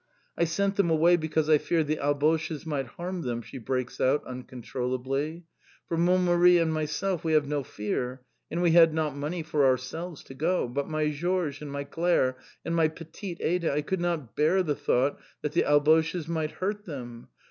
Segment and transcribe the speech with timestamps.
[0.35, 4.25] "I sent them away because I feared the Alboches might harm them," she breaks out,
[4.25, 5.43] uncontrollably.
[5.87, 8.23] "For mon Mari and myself, we have no fear!
[8.49, 10.67] And we had not money for ourselves to go.
[10.67, 12.35] But my Georges, and my Clare,
[12.65, 16.85] and my petite Ada I could not bear the thought that the Alboches might hurt
[16.85, 17.27] them.